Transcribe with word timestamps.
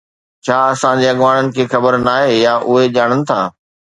ڇا 0.45 0.57
اسان 0.73 0.95
جي 1.01 1.07
اڳواڻن 1.13 1.47
کي 1.55 1.63
خبر 1.73 1.97
ناهي 2.07 2.33
يا 2.45 2.53
اهي 2.71 2.87
ڄاڻن 2.95 3.19
ٿا 3.29 3.39